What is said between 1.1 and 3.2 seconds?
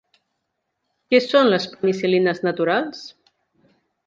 Què són les penicil·lines naturals?